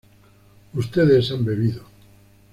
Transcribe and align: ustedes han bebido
ustedes 0.73 1.29
han 1.29 1.45
bebido 1.45 1.83